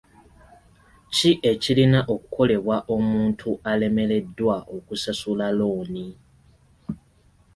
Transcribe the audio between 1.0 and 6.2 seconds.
Ki ekirina okukolebwa omuntu alemereddwa okusasula looni?